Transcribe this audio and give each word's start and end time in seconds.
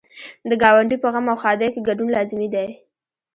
د 0.49 0.51
ګاونډي 0.63 0.97
په 1.01 1.07
غم 1.13 1.25
او 1.31 1.37
ښادۍ 1.41 1.69
کې 1.73 1.85
ګډون 1.87 2.09
لازمي 2.15 2.47
دی. 2.55 2.67